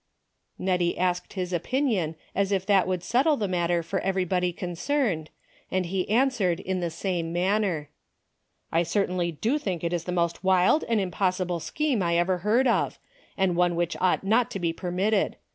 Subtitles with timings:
[0.59, 5.29] JS^ettie asked his opinion as if that would settle the matter for everybody concerned,
[5.69, 7.91] and he answered in the same manner."
[8.71, 12.65] I certainly do think it is the most wild and impossible scheme I ever heard
[12.65, 12.97] of,
[13.37, 15.35] and one Avhich ought not to be permitted.